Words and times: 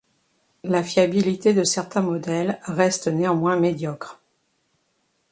La 0.63 0.81
fiabilité 0.81 1.53
de 1.53 1.63
certains 1.63 2.01
modèles 2.01 2.59
reste 2.65 3.05
néanmoins 3.07 3.55
médiocre. 3.59 4.19